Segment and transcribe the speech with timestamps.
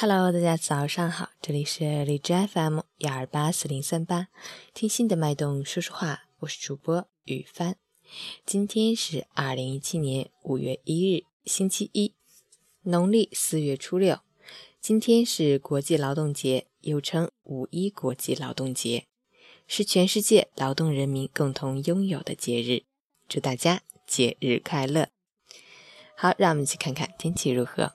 [0.00, 4.28] Hello，大家早上好，这里是荔枝 FM 幺二八四零三八，
[4.72, 7.76] 听心的脉动说说话，我是主播雨帆。
[8.46, 12.14] 今天是二零一七年五月一日，星期一，
[12.82, 14.20] 农历四月初六。
[14.80, 19.08] 今天是国际劳动节，又称五一国际劳动节，
[19.66, 22.84] 是全世界劳动人民共同拥有的节日。
[23.28, 25.08] 祝大家节日快乐！
[26.16, 27.94] 好，让我们去看看天气如何。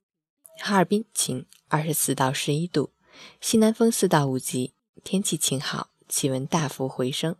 [0.58, 1.45] 哈尔滨晴。
[1.73, 2.91] 二十四到十一度，
[3.41, 7.36] 西南风四到五级，天气晴好，气温大幅回升，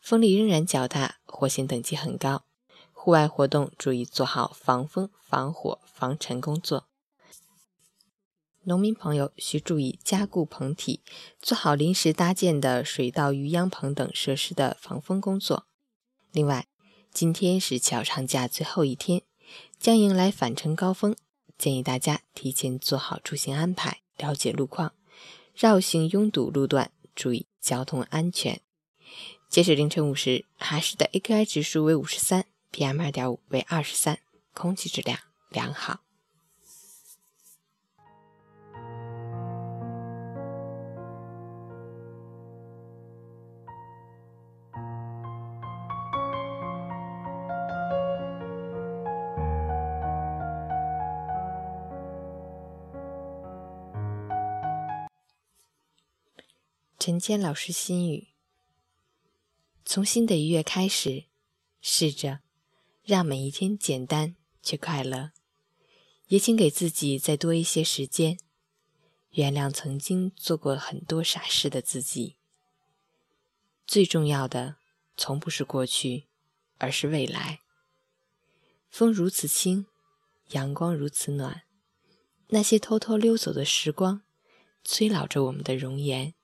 [0.00, 2.42] 风力仍然较大，火险等级很高。
[2.92, 6.88] 户外活动注意做好防风、防火、防尘工作。
[8.64, 11.04] 农民朋友需注意加固棚体，
[11.38, 15.66] 做好临时搭建的水稻鱼秧棚等设施的防风工作。
[16.32, 16.66] 另外，
[17.12, 19.22] 今天是小长假最后一天，
[19.78, 21.14] 将迎来返程高峰。
[21.58, 24.94] 建议大家提前做好出行安排，了解路况，
[25.54, 28.60] 绕行拥堵路段，注意交通安全。
[29.48, 34.20] 截止凌晨五时，哈市的 AQI 指数为五十三，PM 二点五为二十三，
[34.54, 35.18] 空气质量
[35.50, 36.00] 良好。
[57.08, 58.28] 陈坚老师心语：
[59.82, 61.24] 从新的一月开始，
[61.80, 62.40] 试着
[63.02, 65.30] 让每一天简单却快乐，
[66.26, 68.38] 也请给自己再多一些时间，
[69.30, 72.36] 原谅曾经做过很多傻事的自己。
[73.86, 74.76] 最重要的，
[75.16, 76.26] 从不是过去，
[76.76, 77.60] 而是未来。
[78.90, 79.86] 风如此轻，
[80.50, 81.62] 阳光如此暖，
[82.48, 84.20] 那些偷偷溜走的时光，
[84.84, 86.34] 催老着我们的容颜。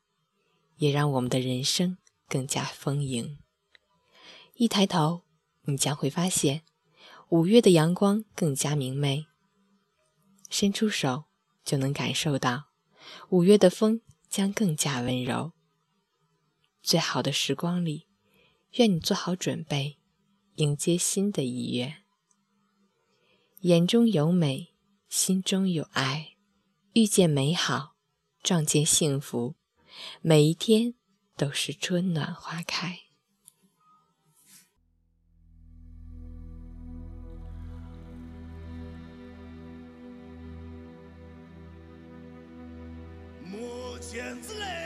[0.77, 1.99] 也让我们的人生
[2.29, 3.39] 更加丰盈。
[4.55, 5.23] 一抬头，
[5.63, 6.63] 你将会发现
[7.29, 9.27] 五月的阳光更加明媚；
[10.49, 11.25] 伸出手，
[11.65, 12.67] 就能感受到
[13.31, 15.53] 五月的风将更加温柔。
[16.83, 18.07] 最好的时光里，
[18.73, 19.99] 愿你做好准备，
[20.57, 21.97] 迎接新的一月。
[23.61, 24.75] 眼中有美，
[25.09, 26.35] 心中有爱，
[26.93, 27.97] 遇见美好，
[28.43, 29.57] 撞见幸福。
[30.23, 30.95] 每一天
[31.37, 33.01] 都是春暖花开。
[43.43, 44.84] 莫见子嘞。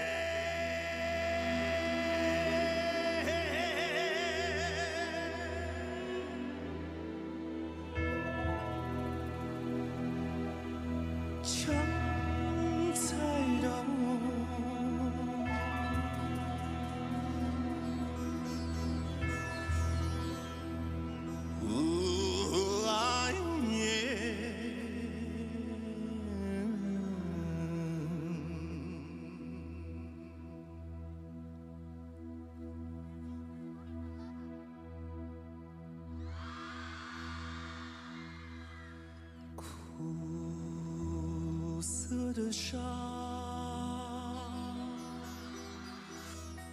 [42.09, 42.79] 色的沙，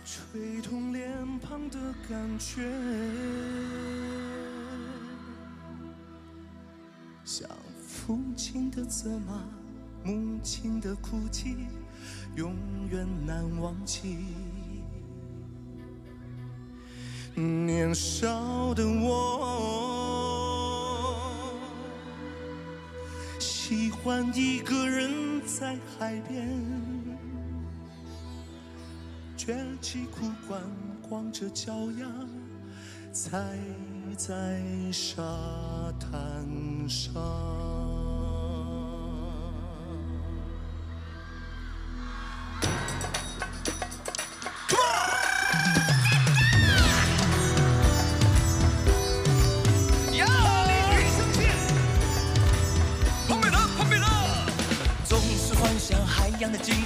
[0.06, 2.62] 吹痛脸庞的感觉，
[7.25, 7.50] 像
[7.85, 9.44] 父亲的责骂，
[10.06, 11.67] 母亲的哭泣，
[12.38, 12.56] 永
[12.90, 14.28] 远难忘记。
[17.35, 19.84] 年少的我，
[23.68, 25.42] 喜欢一个人。
[25.44, 26.48] 在海边，
[29.36, 30.62] 卷起裤管，
[31.02, 32.06] 光着脚丫，
[33.12, 33.58] 踩
[34.16, 35.23] 在沙
[36.00, 37.75] 滩上。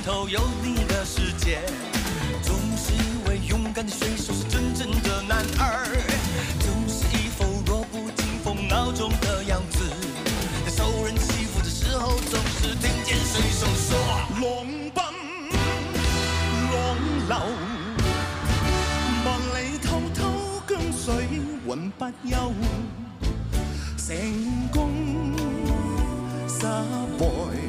[0.10, 1.60] 头有你的世界，
[2.42, 5.86] 总是以为勇敢的水手是真正的男儿，
[6.62, 9.84] 总是一副弱不禁风孬种的样子，
[10.66, 14.00] 在受人欺负的时候，总是听见水手说：
[14.42, 14.66] 浪
[14.96, 14.98] 奔
[16.74, 16.98] 浪
[17.30, 17.38] 流，
[19.26, 20.20] 万里滔滔
[20.68, 21.30] 江水
[21.68, 22.52] 永不休，
[23.96, 24.18] 成
[24.72, 24.90] 功
[26.48, 26.66] 失
[27.20, 27.69] 败。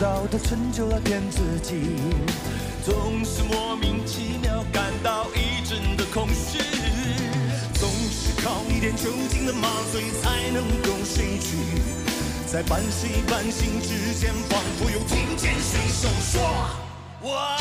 [0.00, 1.74] 的成就了骗自己，
[2.84, 6.58] 总是莫名其妙感到一阵的空虚，
[7.74, 11.56] 总是靠一点酒精的麻醉才能够睡去，
[12.46, 16.40] 在半睡半醒之间，仿佛又听见谁手说
[17.20, 17.59] ：“我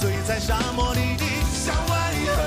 [0.00, 1.24] 醉在沙漠里的
[1.54, 2.42] 小外河。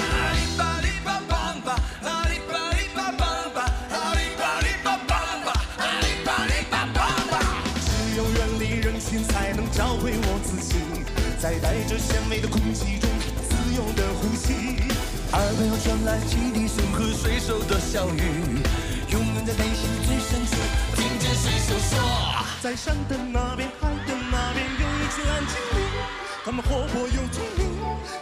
[0.00, 3.20] 阿里巴里巴邦巴，阿里巴里巴邦
[3.54, 3.60] 巴，
[3.92, 6.98] 阿里巴里巴邦巴，阿里巴里巴邦
[7.30, 7.38] 巴。
[7.84, 10.74] 只有远离人群，才能找回我自己，
[11.38, 12.61] 在带着鲜味的空。
[15.32, 18.60] 耳边又传来汽笛声和水手的笑语，
[19.08, 20.52] 永远在内心最深处
[20.94, 24.62] 听见水手说，在山的那边，海的那边。
[24.76, 25.80] 有一群蓝精灵，
[26.44, 27.64] 他们活泼又聪明，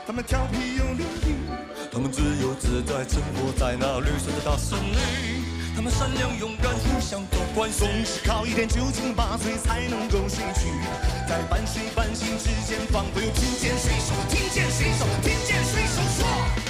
[0.06, 1.34] 他们调皮又伶俐，
[1.90, 5.50] 他们自由自在生活在那绿色的大森林。
[5.74, 10.70] 他们善良勇敢，互相都关心，总是靠一点酒精麻醉才能够睡去，
[11.28, 16.69] 在半睡半醒之间，仿佛又听见水手，听见水手，听见水手说。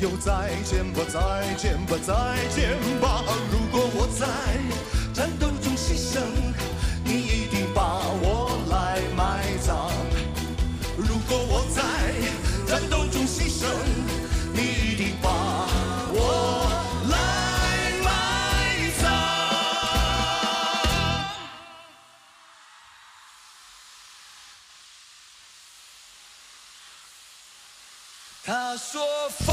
[0.00, 3.22] 友再见吧，再见吧，再见吧。
[3.52, 4.26] 如果我在，
[5.12, 6.22] 战斗中牺牲，
[7.04, 9.90] 你一定把我来埋葬。
[10.96, 11.82] 如果我在。
[12.66, 13.66] 战斗中牺牲，
[14.54, 15.28] 你一定把
[16.12, 16.70] 我
[17.10, 17.14] 来
[18.04, 18.08] 埋
[19.02, 19.04] 葬。
[28.44, 29.02] 他说
[29.44, 29.52] ：“风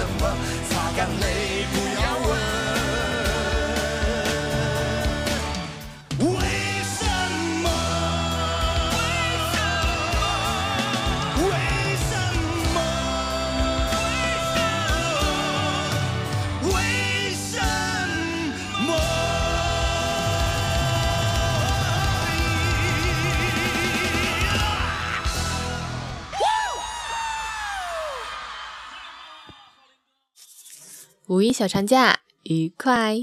[0.00, 0.69] 什么？
[31.30, 33.14] 五一小长假愉快。